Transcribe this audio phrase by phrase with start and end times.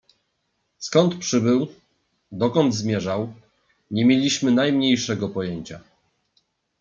[0.77, 1.67] "Skąd przybył,
[2.31, 3.33] dokąd zmierzał,
[3.91, 5.81] nie mieliśmy najmniejszego pojęcia."